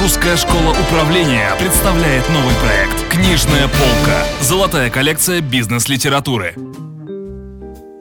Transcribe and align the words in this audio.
Русская 0.00 0.36
школа 0.36 0.76
управления 0.80 1.50
представляет 1.58 2.24
новый 2.30 2.54
проект 2.62 3.08
«Книжная 3.08 3.66
полка». 3.66 4.22
Золотая 4.40 4.90
коллекция 4.90 5.40
бизнес-литературы. 5.40 6.54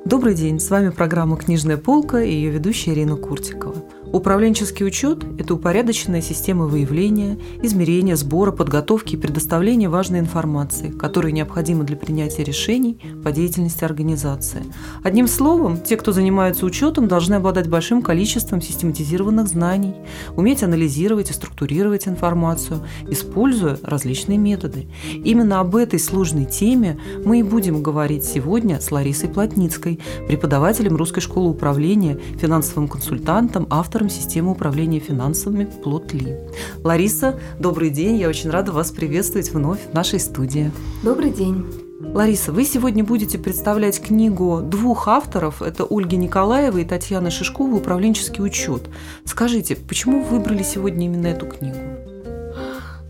Добрый 0.06 0.36
день, 0.36 0.60
с 0.60 0.70
вами 0.70 0.90
программа 0.90 1.38
«Книжная 1.38 1.78
полка» 1.78 2.22
и 2.22 2.32
ее 2.32 2.52
ведущая 2.52 2.92
Ирина 2.92 3.16
Куртикова. 3.16 3.84
Управленческий 4.14 4.86
учет– 4.86 5.26
это 5.38 5.54
упорядоченная 5.54 6.22
система 6.22 6.66
выявления, 6.66 7.38
измерения, 7.62 8.16
сбора, 8.16 8.52
подготовки 8.52 9.16
и 9.16 9.18
предоставления 9.18 9.90
важной 9.90 10.20
информации, 10.20 10.92
которая 10.92 11.34
необходима 11.34 11.84
для 11.84 11.98
принятия 11.98 12.44
решений 12.46 13.00
по 13.24 13.34
деятельности 13.34 13.84
организации. 13.84 14.64
Одним 15.04 15.28
словом, 15.28 15.82
те, 15.82 15.98
кто 15.98 16.14
занимается 16.14 16.66
учетом, 16.66 17.10
должны 17.10 17.36
обладать 17.36 17.68
большим 17.68 18.02
количеством 18.02 18.62
систематизированных 18.62 19.48
знаний, 19.48 19.94
уметь 20.36 20.64
анализировать 20.64 21.30
и 21.30 21.34
структурировать 21.34 22.08
информацию, 22.08 22.80
используя 23.10 23.78
различные 23.84 24.38
методы. 24.38 24.88
Именно 25.14 25.60
об 25.60 25.76
этой 25.76 26.00
сложной 26.00 26.46
теме 26.46 26.98
мы 27.26 27.40
и 27.40 27.44
будем 27.44 27.84
говорить 27.84 28.24
сегодня 28.24 28.80
с 28.80 28.90
Ларисой 28.90 29.30
Плотницкой, 29.30 30.00
преподавателем 30.28 30.96
Русской 30.96 31.20
школы 31.20 31.50
управления, 31.50 32.18
финансовым 32.40 32.88
консультантом, 32.88 33.68
автором 33.70 33.97
автором 33.98 34.10
системы 34.10 34.52
управления 34.52 35.00
финансами 35.00 35.68
Плотли. 35.84 36.38
Лариса, 36.84 37.40
добрый 37.60 37.90
день. 37.90 38.18
Я 38.18 38.30
очень 38.30 38.52
рада 38.52 38.72
вас 38.72 38.92
приветствовать 38.92 39.52
вновь 39.52 39.80
в 39.90 39.94
нашей 39.96 40.20
студии. 40.20 40.72
Добрый 41.04 41.32
день. 41.32 41.66
Лариса, 42.00 42.52
вы 42.52 42.64
сегодня 42.64 43.04
будете 43.04 43.40
представлять 43.40 44.00
книгу 44.00 44.62
двух 44.62 45.08
авторов, 45.08 45.64
это 45.64 45.84
Ольги 45.90 46.16
Николаева 46.16 46.78
и 46.78 46.86
Татьяна 46.86 47.32
Шишкова 47.32 47.74
«Управленческий 47.74 48.44
учет». 48.44 48.84
Скажите, 49.26 49.76
почему 49.76 50.22
вы 50.22 50.38
выбрали 50.38 50.62
сегодня 50.62 51.08
именно 51.08 51.26
эту 51.26 51.48
книгу? 51.48 51.78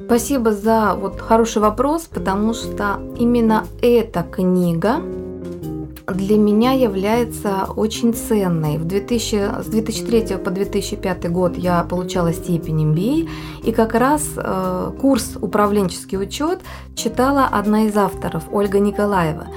Спасибо 0.06 0.54
за 0.54 0.96
вот 0.98 1.20
хороший 1.20 1.62
вопрос, 1.62 2.04
потому 2.04 2.54
что 2.54 3.02
именно 3.20 3.68
эта 3.82 4.24
книга 4.24 5.02
для 6.14 6.38
меня 6.38 6.72
является 6.72 7.66
очень 7.76 8.14
ценной. 8.14 8.78
В 8.78 8.86
2000, 8.86 9.64
с 9.64 9.66
2003 9.66 10.38
по 10.38 10.52
2005 10.52 11.32
год 11.32 11.58
я 11.58 11.84
получала 11.84 12.32
степень 12.34 12.94
MBA, 12.94 13.30
и 13.64 13.72
как 13.74 13.94
раз 13.94 14.24
э, 14.38 14.92
курс 15.02 15.38
«Управленческий 15.42 16.18
учет» 16.18 16.62
читала 16.96 17.46
одна 17.46 17.88
из 17.88 17.98
авторов, 17.98 18.44
Ольга 18.52 18.80
Николаева. 18.80 19.48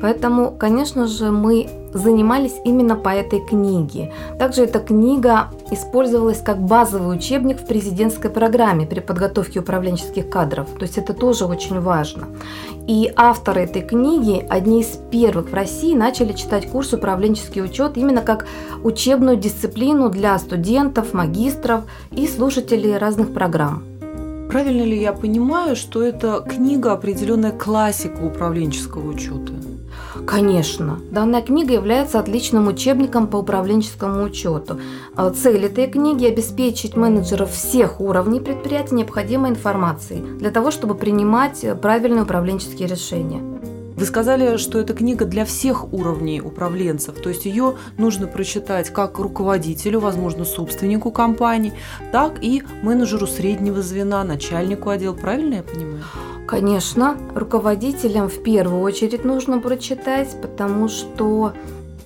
Поэтому, 0.00 0.50
конечно 0.52 1.06
же, 1.06 1.30
мы 1.30 1.68
занимались 1.92 2.54
именно 2.64 2.96
по 2.96 3.08
этой 3.08 3.40
книге. 3.44 4.12
Также 4.38 4.62
эта 4.62 4.78
книга 4.78 5.50
использовалась 5.70 6.40
как 6.40 6.60
базовый 6.62 7.16
учебник 7.16 7.60
в 7.60 7.66
президентской 7.66 8.30
программе 8.30 8.86
при 8.86 9.00
подготовке 9.00 9.60
управленческих 9.60 10.28
кадров. 10.30 10.68
То 10.78 10.82
есть 10.82 10.98
это 10.98 11.14
тоже 11.14 11.44
очень 11.44 11.80
важно. 11.80 12.28
И 12.86 13.12
авторы 13.16 13.62
этой 13.62 13.82
книги, 13.82 14.44
одни 14.48 14.80
из 14.80 14.98
первых 15.10 15.50
в 15.50 15.54
России, 15.54 15.94
начали 15.94 16.32
читать 16.32 16.70
курс 16.70 16.92
«Управленческий 16.92 17.62
учет» 17.62 17.96
именно 17.96 18.22
как 18.22 18.46
учебную 18.82 19.36
дисциплину 19.36 20.08
для 20.08 20.38
студентов, 20.38 21.12
магистров 21.12 21.82
и 22.10 22.26
слушателей 22.26 22.96
разных 22.96 23.34
программ. 23.34 23.84
Правильно 24.50 24.82
ли 24.82 25.00
я 25.00 25.12
понимаю, 25.12 25.76
что 25.76 26.02
это 26.02 26.40
книга 26.40 26.92
определенная 26.92 27.52
классика 27.52 28.24
управленческого 28.24 29.10
учета? 29.10 29.59
Конечно, 30.26 31.00
данная 31.10 31.42
книга 31.42 31.74
является 31.74 32.18
отличным 32.18 32.68
учебником 32.68 33.26
по 33.26 33.36
управленческому 33.36 34.22
учету. 34.22 34.80
А 35.16 35.30
цель 35.30 35.64
этой 35.64 35.86
книги– 35.86 36.24
обеспечить 36.26 36.96
менеджеров 36.96 37.52
всех 37.52 38.00
уровней 38.00 38.40
предприятия 38.40 38.94
необходимой 38.94 39.50
информацией 39.50 40.22
для 40.38 40.50
того, 40.50 40.70
чтобы 40.70 40.94
принимать 40.94 41.64
правильные 41.80 42.22
управленческие 42.22 42.88
решения. 42.88 43.42
Вы 43.96 44.06
сказали, 44.06 44.56
что 44.56 44.78
это 44.78 44.94
книга 44.94 45.26
для 45.26 45.44
всех 45.44 45.92
уровней 45.92 46.40
управленцев, 46.40 47.16
то 47.20 47.28
есть 47.28 47.44
ее 47.44 47.76
нужно 47.98 48.26
прочитать 48.26 48.88
как 48.88 49.18
руководителю, 49.18 50.00
возможно, 50.00 50.46
собственнику 50.46 51.10
компании, 51.10 51.74
так 52.10 52.42
и 52.42 52.62
менеджеру 52.82 53.26
среднего 53.26 53.82
звена, 53.82 54.24
начальнику 54.24 54.88
отдела. 54.88 55.12
Правильно 55.12 55.56
я 55.56 55.62
понимаю? 55.62 56.02
Конечно, 56.50 57.16
руководителям 57.36 58.28
в 58.28 58.42
первую 58.42 58.82
очередь 58.82 59.24
нужно 59.24 59.60
прочитать, 59.60 60.34
потому 60.42 60.88
что 60.88 61.52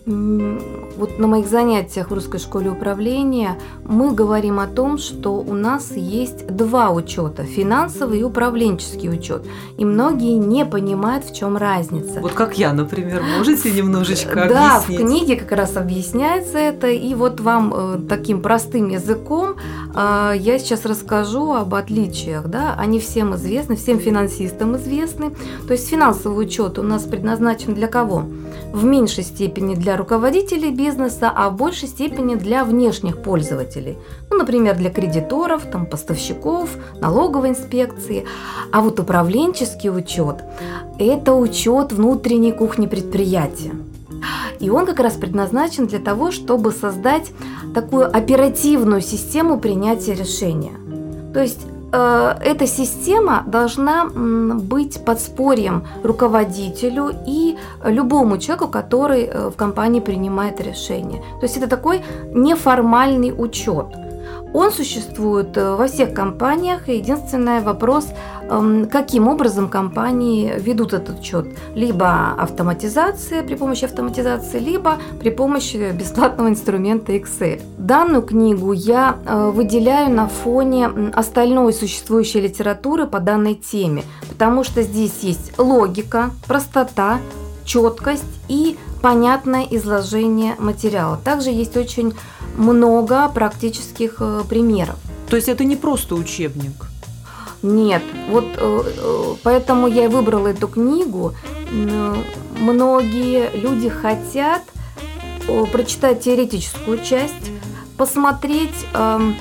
вот 0.07 1.19
на 1.19 1.27
моих 1.27 1.47
занятиях 1.47 2.11
в 2.11 2.15
русской 2.15 2.39
школе 2.39 2.71
управления 2.71 3.57
мы 3.85 4.13
говорим 4.13 4.61
о 4.61 4.67
том, 4.67 4.99
что 4.99 5.37
у 5.37 5.55
нас 5.55 5.93
есть 5.93 6.47
два 6.47 6.91
учета– 6.91 7.45
финансовый 7.45 8.21
и 8.21 8.23
управленческий 8.23 9.09
учет. 9.09 9.47
И 9.79 9.85
многие 9.85 10.37
не 10.37 10.67
понимают, 10.67 11.25
в 11.25 11.35
чем 11.35 11.57
разница. 11.57 12.21
Вот 12.21 12.33
как 12.33 12.59
я, 12.59 12.75
например, 12.75 13.23
можете 13.39 13.71
немножечко 13.71 14.35
да, 14.35 14.77
объяснить? 14.77 14.99
Да, 14.99 15.05
в 15.05 15.09
книге 15.09 15.37
как 15.37 15.53
раз 15.53 15.77
объясняется 15.77 16.59
это. 16.59 16.89
И 16.89 17.15
вот 17.15 17.41
вам 17.41 17.73
э, 17.75 17.99
таким 18.07 18.43
простым 18.43 18.91
языком 18.91 19.57
э, 19.95 20.33
я 20.37 20.59
сейчас 20.59 20.85
расскажу 20.85 21.55
об 21.55 21.75
отличиях. 21.75 22.49
Да? 22.49 22.75
Они 22.79 23.01
всем 23.01 23.35
известны, 23.37 23.77
всем 23.77 23.99
финансистам 23.99 24.77
известны. 24.77 25.31
То 25.67 25.73
есть 25.73 25.89
финансовый 25.89 26.45
учет 26.45 26.79
у 26.79 26.83
нас 26.83 27.05
предназначен 27.05 27.73
для 27.73 27.89
кого? 27.89 28.25
В 28.73 28.85
меньшей 28.85 29.25
степени 29.25 29.75
для 29.75 29.94
руководителей 29.97 30.71
бизнеса, 30.71 31.33
а 31.35 31.51
в 31.51 31.57
большей 31.57 31.89
степени 31.89 32.35
для 32.35 32.65
внешних 32.65 33.23
пользователей. 33.23 33.99
Ну, 34.31 34.39
например, 34.39 34.77
для 34.77 34.91
кредиторов, 34.91 35.63
там, 35.71 35.87
поставщиков, 35.87 36.71
налоговой 37.01 37.51
инспекции. 37.51 38.25
А 38.73 38.81
вот 38.81 39.01
управленческий 39.01 39.91
учет– 39.91 40.45
это 40.99 41.35
учет 41.35 41.93
внутренней 41.93 42.53
кухни 42.53 42.87
предприятия. 42.87 43.73
И 44.61 44.71
он 44.71 44.87
как 44.87 45.01
раз 45.01 45.15
предназначен 45.15 45.87
для 45.87 45.99
того, 45.99 46.31
чтобы 46.31 46.73
создать 46.73 47.33
такую 47.75 48.07
оперативную 48.07 49.01
систему 49.01 49.59
принятия 49.59 50.15
решения. 50.15 50.73
То 51.33 51.41
есть 51.43 51.61
эта 51.95 52.67
система 52.67 53.45
должна 53.47 54.07
быть 54.07 55.05
подспорьем 55.05 55.87
руководителю 56.03 57.13
и 57.27 57.57
любому 57.85 58.39
человеку, 58.39 58.69
который 58.69 59.25
э, 59.25 59.51
в 59.51 59.57
компании 59.57 60.01
принимает 60.01 60.61
решение. 60.61 61.23
То 61.41 61.47
есть 61.47 61.57
это 61.57 61.69
такой 61.69 62.03
неформальный 62.35 63.33
учет– 63.37 63.87
он 64.55 64.71
существует 64.71 65.57
э, 65.57 65.75
во 65.75 65.89
всех 65.89 66.15
компаниях. 66.15 66.89
Единственный 66.89 67.61
вопрос, 67.61 68.07
эм, 68.49 68.89
каким 68.89 69.27
образом 69.27 69.69
компании 69.69 70.55
ведут 70.57 70.95
этот 70.95 71.19
учет. 71.19 71.47
Либо 71.75 72.35
автоматизация 72.39 73.43
при 73.43 73.57
помощи 73.57 73.85
автоматизации, 73.85 74.61
либо 74.61 74.99
при 75.19 75.31
помощи 75.31 75.93
бесплатного 75.93 76.49
инструмента 76.49 77.13
Excel. 77.13 77.61
Данную 77.79 78.23
книгу 78.23 78.73
я 78.73 79.17
э, 79.27 79.51
выделяю 79.51 80.11
на 80.11 80.29
фоне 80.29 80.89
остальной 81.13 81.73
существующей 81.73 82.41
литературы 82.41 83.07
по 83.07 83.19
данной 83.19 83.57
теме, 83.57 84.05
потому 84.31 84.63
что 84.63 84.83
здесь 84.83 85.19
есть 85.23 85.59
логика, 85.59 86.31
простота, 86.47 87.19
четкость 87.65 88.25
и 88.49 88.77
понятное 89.03 89.67
изложение 89.71 90.55
материала. 90.59 91.19
Также 91.23 91.51
есть 91.51 91.77
очень 91.77 92.15
много 92.57 93.29
практических 93.29 94.17
э, 94.21 94.43
примеров. 94.49 94.97
То 95.29 95.37
есть 95.37 95.49
это 95.49 95.65
не 95.65 95.77
просто 95.77 96.15
учебник? 96.15 96.73
Нет, 97.63 98.03
вот 98.31 98.45
э, 98.57 98.83
э, 98.97 99.35
поэтому 99.43 99.89
я 99.89 100.05
и 100.05 100.09
выбрала 100.09 100.49
эту 100.49 100.69
книгу. 100.69 101.35
Многие 102.61 103.51
люди 103.57 103.89
хотят 103.89 104.63
прочитать 105.73 106.21
теоретическую 106.21 107.03
часть, 107.03 107.51
посмотреть, 107.97 108.87
эм, 108.95 109.37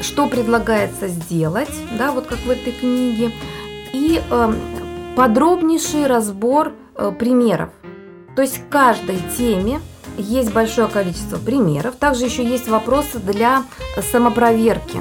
что 0.00 0.26
предлагается 0.26 1.08
сделать, 1.08 1.70
да, 1.98 2.12
вот 2.12 2.26
как 2.26 2.38
в 2.38 2.50
этой 2.50 2.72
книге, 2.72 3.32
и 3.92 4.20
эм, 4.30 4.56
подробнейший 5.14 6.06
разбор 6.06 6.72
примеров. 7.18 7.70
То 8.34 8.42
есть 8.42 8.58
к 8.58 8.68
каждой 8.68 9.18
теме 9.36 9.80
есть 10.18 10.52
большое 10.52 10.88
количество 10.88 11.38
примеров. 11.38 11.96
Также 11.96 12.26
еще 12.26 12.44
есть 12.44 12.68
вопросы 12.68 13.18
для 13.18 13.64
самопроверки 14.12 15.00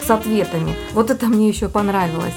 с 0.00 0.10
ответами. 0.10 0.74
Вот 0.92 1.10
это 1.10 1.26
мне 1.26 1.48
еще 1.48 1.68
понравилось. 1.68 2.34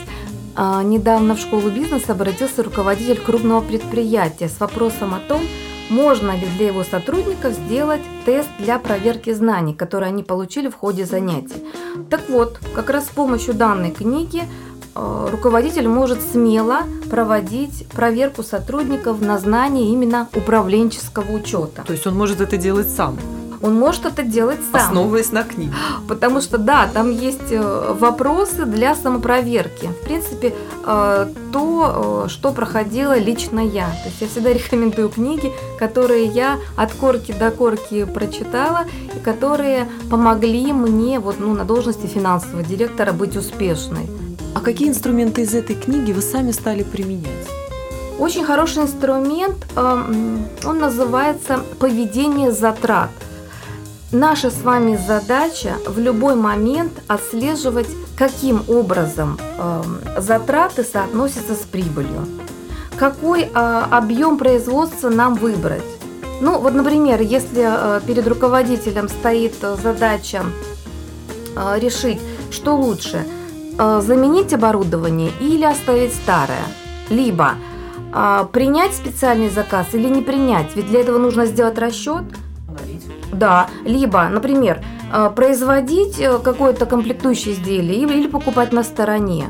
А, 0.55 0.83
недавно 0.83 1.35
в 1.35 1.39
школу 1.39 1.69
бизнеса 1.69 2.11
обратился 2.11 2.63
руководитель 2.63 3.19
крупного 3.19 3.61
предприятия 3.61 4.49
с 4.49 4.59
вопросом 4.59 5.13
о 5.13 5.19
том, 5.19 5.41
можно 5.89 6.31
ли 6.31 6.47
для 6.57 6.67
его 6.67 6.83
сотрудников 6.83 7.53
сделать 7.53 8.01
тест 8.25 8.49
для 8.59 8.79
проверки 8.79 9.33
знаний, 9.33 9.73
которые 9.73 10.09
они 10.09 10.23
получили 10.23 10.69
в 10.69 10.75
ходе 10.75 11.05
занятий. 11.05 11.65
Так 12.09 12.29
вот, 12.29 12.59
как 12.75 12.89
раз 12.89 13.07
с 13.07 13.09
помощью 13.09 13.53
данной 13.53 13.91
книги 13.91 14.43
Э, 14.43 14.70
руководитель 14.95 15.87
может 15.87 16.21
смело 16.21 16.81
проводить 17.09 17.87
проверку 17.89 18.43
сотрудников 18.43 19.21
на 19.21 19.37
знание 19.37 19.89
именно 19.91 20.27
управленческого 20.33 21.31
учета. 21.31 21.83
То 21.85 21.93
есть 21.93 22.07
он 22.07 22.15
может 22.15 22.41
это 22.41 22.57
делать 22.57 22.89
сам? 22.89 23.17
он 23.61 23.75
может 23.75 24.05
это 24.05 24.23
делать 24.23 24.59
сам. 24.71 24.81
Основываясь 24.81 25.31
на 25.31 25.43
книге. 25.43 25.73
Потому 26.07 26.41
что, 26.41 26.57
да, 26.57 26.89
там 26.91 27.11
есть 27.11 27.51
э, 27.51 27.95
вопросы 27.99 28.65
для 28.65 28.95
самопроверки. 28.95 29.87
В 29.87 30.03
принципе, 30.03 30.53
э, 30.85 31.27
то, 31.53 32.23
э, 32.25 32.29
что 32.29 32.51
проходила 32.51 33.17
лично 33.17 33.59
я. 33.59 33.87
То 33.87 34.09
есть 34.09 34.21
я 34.21 34.27
всегда 34.27 34.53
рекомендую 34.53 35.09
книги, 35.09 35.51
которые 35.77 36.25
я 36.25 36.57
от 36.75 36.91
корки 36.93 37.33
до 37.37 37.51
корки 37.51 38.05
прочитала, 38.05 38.85
и 39.15 39.19
которые 39.19 39.87
помогли 40.09 40.73
мне 40.73 41.19
вот, 41.19 41.39
ну, 41.39 41.53
на 41.53 41.65
должности 41.65 42.07
финансового 42.07 42.63
директора 42.63 43.11
быть 43.13 43.37
успешной. 43.37 44.09
А 44.53 44.59
какие 44.59 44.89
инструменты 44.89 45.41
из 45.41 45.53
этой 45.53 45.75
книги 45.75 46.11
вы 46.11 46.21
сами 46.21 46.51
стали 46.51 46.83
применять? 46.83 47.47
Очень 48.19 48.43
хороший 48.43 48.83
инструмент, 48.83 49.65
эм, 49.75 50.45
он 50.65 50.79
называется 50.79 51.61
«Поведение 51.79 52.51
затрат». 52.51 53.09
Наша 54.11 54.51
с 54.51 54.61
вами 54.61 54.97
задача 54.97 55.75
в 55.87 55.97
любой 55.97 56.35
момент 56.35 56.91
отслеживать, 57.07 57.87
каким 58.17 58.61
образом 58.67 59.39
эм, 59.57 59.99
затраты 60.17 60.83
соотносятся 60.83 61.55
с 61.55 61.59
прибылью. 61.59 62.27
Какой 62.97 63.43
э, 63.43 63.47
объем 63.89 64.37
производства 64.37 65.09
нам 65.09 65.35
выбрать. 65.35 65.81
Ну, 66.41 66.59
вот, 66.59 66.73
например, 66.73 67.21
если 67.21 67.63
э, 67.63 68.01
перед 68.05 68.27
руководителем 68.27 69.07
стоит 69.07 69.55
задача 69.81 70.43
э, 71.55 71.79
решить, 71.79 72.19
что 72.51 72.75
лучше, 72.75 73.25
заменить 74.01 74.53
оборудование 74.53 75.31
или 75.39 75.63
оставить 75.63 76.13
старое, 76.13 76.63
либо– 77.09 77.55
а, 78.13 78.45
принять 78.45 78.93
специальный 78.93 79.49
заказ 79.49 79.87
или 79.93 80.09
не 80.09 80.21
принять? 80.21 80.75
Ведь 80.75 80.87
для 80.87 81.01
этого 81.01 81.17
нужно 81.17 81.45
сделать 81.45 81.77
расчет. 81.77 82.23
Да, 83.31 83.67
либо, 83.85 84.27
например, 84.27 84.83
а, 85.11 85.29
производить 85.29 86.19
э, 86.19 86.37
какое-то 86.39 86.85
комплектующее 86.85 87.53
изделие 87.53 88.01
или, 88.01 88.27
покупать 88.27 88.73
на 88.73 88.83
стороне. 88.83 89.49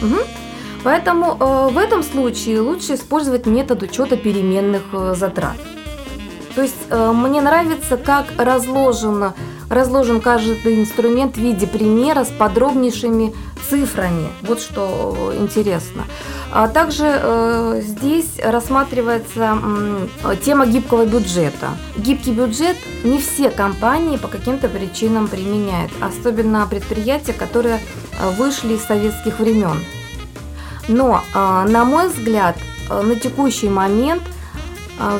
Угу. 0.00 0.18
Поэтому 0.84 1.36
э, 1.38 1.68
в 1.72 1.78
этом 1.78 2.04
случае 2.04 2.60
лучше 2.60 2.94
использовать 2.94 3.46
метод 3.46 3.82
учета 3.82 4.16
переменных 4.16 4.82
э, 4.92 5.14
затрат. 5.16 5.56
То 6.54 6.62
есть 6.62 6.76
э, 6.88 7.12
мне 7.12 7.40
нравится, 7.40 7.96
как 7.96 8.26
разложено, 8.38 9.34
разложен 9.68 10.20
каждый 10.20 10.80
инструмент 10.80 11.36
в 11.36 11.40
виде 11.40 11.66
примера 11.66 12.24
с 12.24 12.28
подробнейшими 12.28 13.34
цифрами. 13.68 14.28
Вот 14.42 14.60
что 14.60 15.16
э, 15.32 15.38
интересно. 15.38 16.04
А 16.52 16.68
также 16.68 17.04
э, 17.06 17.80
здесь 17.82 18.38
рассматривается 18.42 19.58
э, 20.24 20.36
тема 20.44 20.66
гибкого 20.66 21.06
бюджета. 21.06 21.70
Гибкий 21.96 22.32
бюджет 22.32 22.76
не 23.02 23.18
все 23.18 23.50
компании 23.50 24.16
по 24.16 24.28
каким-то 24.28 24.68
причинам 24.68 25.26
применяют, 25.26 25.90
особенно 26.00 26.66
предприятия, 26.66 27.32
которые 27.32 27.80
э, 28.20 28.30
вышли 28.38 28.74
из 28.74 28.84
советских 28.84 29.40
времен. 29.40 29.78
Но, 30.86 31.20
э, 31.34 31.68
на 31.68 31.84
мой 31.84 32.08
взгляд, 32.08 32.56
э, 32.90 33.00
на 33.00 33.16
текущий 33.16 33.68
момент 33.68 34.22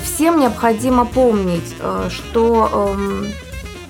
всем 0.03 0.39
необходимо 0.39 1.05
помнить, 1.05 1.75
э, 1.81 2.09
что 2.11 2.97
э, 2.97 3.25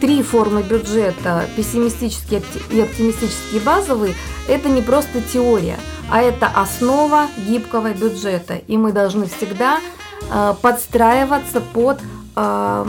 три 0.01 0.23
формы 0.23 0.63
бюджета, 0.63 1.47
пессимистический 1.57 2.43
и 2.71 2.81
оптимистический 2.81 3.59
базовый, 3.61 4.15
это 4.49 4.69
не 4.69 4.83
просто 4.83 5.21
теория, 5.21 5.79
а 6.11 6.23
это 6.23 6.47
основа 6.47 7.27
гибкого 7.47 7.93
бюджета. 7.93 8.57
И 8.67 8.77
мы 8.77 8.93
должны 8.93 9.27
всегда 9.27 9.79
э, 10.31 10.55
подстраиваться 10.61 11.61
под 11.61 12.01
э, 12.37 12.87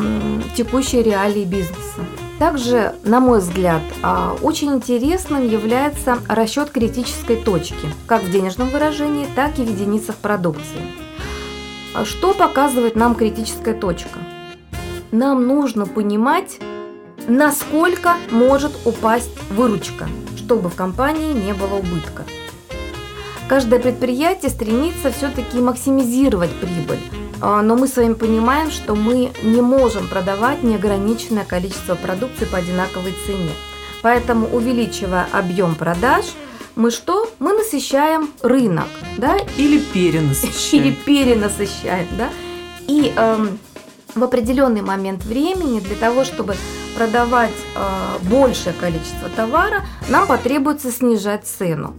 текущие 0.55 1.03
реалии 1.03 1.45
бизнеса. 1.45 2.05
Также, 2.39 2.95
на 3.03 3.21
мой 3.21 3.39
взгляд, 3.39 3.81
э, 4.03 4.35
очень 4.41 4.73
интересным 4.73 5.47
является 5.47 6.17
расчет 6.27 6.71
критической 6.71 7.37
точки, 7.37 7.93
как 8.07 8.23
в 8.23 8.31
денежном 8.31 8.69
выражении, 8.69 9.27
так 9.35 9.57
и 9.57 9.63
в 9.63 9.69
единицах 9.69 10.17
продукции. 10.17 11.04
Что 12.03 12.33
показывает 12.33 12.95
нам 12.95 13.15
критическая 13.15 13.73
точка? 13.73 14.19
Нам 15.11 15.47
нужно 15.47 15.85
понимать, 15.85 16.59
насколько 17.27 18.15
может 18.31 18.73
упасть 18.83 19.31
выручка, 19.51 20.07
чтобы 20.35 20.69
в 20.69 20.75
компании 20.75 21.31
не 21.31 21.53
было 21.53 21.75
убытка. 21.75 22.23
Каждое 23.47 23.79
предприятие 23.79 24.49
стремится 24.49 25.11
все-таки 25.11 25.59
максимизировать 25.59 26.51
прибыль, 26.55 26.99
а, 27.41 27.61
но 27.61 27.77
мы 27.77 27.87
с 27.87 27.95
вами 27.95 28.13
понимаем, 28.13 28.71
что 28.71 28.95
мы 28.95 29.31
не 29.43 29.61
можем 29.61 30.07
продавать 30.07 30.63
неограниченное 30.63 31.45
количество 31.45 31.95
продукции 31.95 32.45
по 32.45 32.57
одинаковой 32.57 33.13
цене. 33.25 33.51
Поэтому, 34.01 34.47
увеличивая 34.47 35.27
объем 35.31 35.75
продаж, 35.75 36.25
мы 36.75 36.91
что? 36.91 37.29
Мы 37.39 37.53
насыщаем 37.75 38.29
рынок, 38.41 38.87
да? 39.17 39.37
Или 39.57 39.79
перенасыщаем. 39.79 40.83
Или 40.83 40.91
перенасыщаем, 40.93 42.07
да? 42.17 42.29
И 42.87 43.11
эм, 43.15 43.59
в 44.13 44.23
определенный 44.23 44.81
момент 44.81 45.23
времени 45.25 45.79
для 45.81 45.95
того, 45.95 46.23
чтобы 46.23 46.55
продавать 46.95 47.51
э, 47.75 48.29
большее 48.29 48.73
количество 48.73 49.29
товара, 49.35 49.85
нам 50.07 50.25
потребуется 50.27 50.91
снижать 50.91 51.45
цену, 51.45 51.95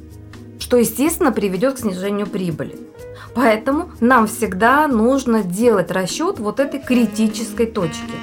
что, 0.58 0.78
естественно, 0.78 1.31
приведет 1.32 1.75
к 1.75 1.79
снижению 1.81 2.26
прибыли. 2.26 2.79
Поэтому 3.34 3.90
нам 4.00 4.26
всегда 4.26 4.88
нужно 4.88 5.43
делать 5.43 5.90
расчет 5.90 6.38
вот 6.38 6.58
этой 6.58 6.81
критической 6.81 7.67
точки 7.67 8.14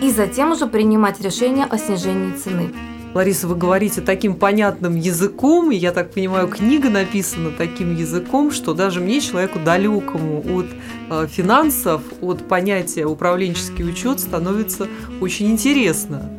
и 0.00 0.10
затем 0.10 0.52
уже 0.52 0.66
принимать 0.66 1.20
решение 1.20 1.66
о 1.66 1.76
снижении 1.76 2.34
цены. 2.36 2.72
Лариса, 3.14 3.46
вы 3.46 3.56
говорите 3.56 4.00
таким 4.00 4.36
понятным 4.36 4.96
языком, 4.96 5.70
и 5.70 5.76
я 5.76 5.92
так 5.92 6.12
понимаю, 6.12 6.48
книга 6.48 6.88
написана 6.88 7.50
таким 7.50 7.94
языком, 7.94 8.50
что 8.50 8.72
даже 8.72 9.00
мне, 9.00 9.20
человеку 9.20 9.58
далекому 9.58 10.42
от 10.56 10.66
э, 11.10 11.26
финансов, 11.26 12.00
от 12.22 12.48
понятия 12.48 13.04
управленческий 13.04 13.86
учет, 13.86 14.18
становится 14.18 14.88
очень 15.20 15.50
интересно. 15.50 16.30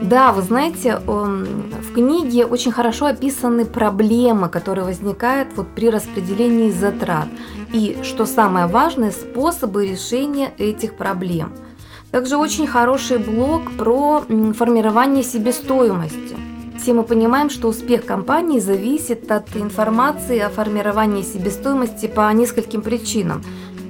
Да, 0.00 0.32
вы 0.32 0.40
знаете, 0.40 0.98
в 1.06 1.92
книге 1.92 2.46
очень 2.46 2.72
хорошо 2.72 3.04
описаны 3.04 3.66
проблемы, 3.66 4.48
которые 4.48 4.86
возникают 4.86 5.50
вот 5.56 5.68
при 5.74 5.90
распределении 5.90 6.70
затрат. 6.70 7.28
И, 7.74 7.98
что 8.02 8.24
самое 8.24 8.66
важное, 8.66 9.10
способы 9.10 9.86
решения 9.86 10.50
этих 10.56 10.96
проблем– 10.96 11.52
также 12.10 12.36
очень 12.36 12.66
хороший 12.66 13.18
блог 13.18 13.70
про 13.76 14.24
формирование 14.54 15.22
себестоимости. 15.22 16.36
Все 16.80 16.94
мы 16.94 17.02
понимаем, 17.02 17.50
что 17.50 17.68
успех 17.68 18.06
компании 18.06 18.58
зависит 18.58 19.30
от 19.30 19.54
информации 19.54 20.38
о 20.38 20.48
формировании 20.48 21.22
себестоимости 21.22 22.06
по 22.06 22.32
нескольким 22.32 22.80
причинам. 22.80 23.42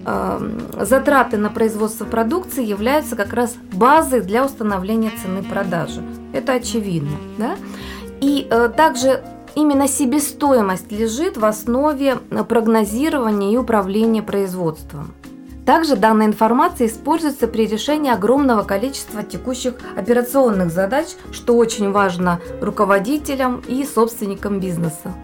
Эм, 0.07 0.61
затраты 0.81 1.37
на 1.37 1.51
производство 1.51 2.05
продукции 2.05 2.65
являются 2.65 3.15
как 3.15 3.33
раз 3.33 3.55
базой 3.73 4.23
для 4.23 4.45
установления 4.45 5.13
цены 5.23 5.43
продажи. 5.43 6.03
Это 6.33 6.55
очевидно. 6.55 7.17
Да? 7.39 7.57
И 8.21 8.47
э, 8.51 8.71
также 8.77 9.23
именно 9.55 9.87
себестоимость 9.87 10.91
лежит 10.91 11.37
в 11.37 11.45
основе 11.45 12.17
прогнозирования 12.49 13.53
и 13.53 13.57
управления 13.57 14.23
производством. 14.23 15.15
Также 15.71 15.95
данная 15.95 16.27
информация 16.27 16.89
используется 16.89 17.47
при 17.47 17.65
решении 17.65 18.11
огромного 18.11 18.65
количества 18.65 19.23
текущих 19.23 19.75
операционных 19.97 20.73
задач, 20.73 21.07
что 21.31 21.57
очень 21.57 21.93
важно 21.93 22.41
руководителям 22.61 23.63
и 23.69 23.85
собственникам 23.85 24.59
бизнеса. 24.59 25.15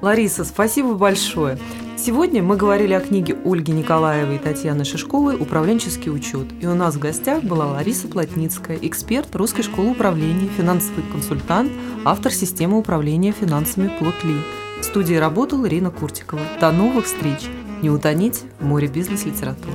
Лариса, 0.00 0.44
спасибо 0.44 0.94
большое. 0.94 1.56
Сегодня 1.96 2.42
мы 2.42 2.56
говорили 2.56 2.94
о 2.94 3.00
книге 3.00 3.38
Ольги 3.44 3.70
Николаевой 3.70 4.34
и 4.34 4.38
Татьяны 4.40 4.84
Шишковой 4.84 5.36
«Управленческий 5.36 6.10
учет». 6.10 6.48
И 6.60 6.66
у 6.66 6.74
нас 6.74 6.96
в 6.96 6.98
гостях 6.98 7.44
была 7.44 7.66
Лариса 7.68 8.08
Плотницкая, 8.08 8.80
эксперт 8.82 9.32
Русской 9.36 9.62
школы 9.62 9.92
управления, 9.92 10.48
финансовый 10.56 11.04
консультант, 11.12 11.70
автор 12.04 12.32
системы 12.32 12.76
управления 12.76 13.30
финансами 13.30 13.86
Плотли. 14.00 14.34
В 14.80 14.84
студии 14.84 15.14
работала 15.14 15.68
Ирина 15.68 15.92
Куртикова. 15.92 16.42
До 16.60 16.72
новых 16.72 17.04
встреч! 17.04 17.48
Не 17.82 17.90
утонить 17.90 18.42
в 18.60 18.64
море 18.64 18.86
бизнес-литературы. 18.88 19.74